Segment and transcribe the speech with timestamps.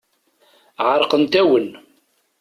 [0.87, 1.69] Ɛerqent-awen.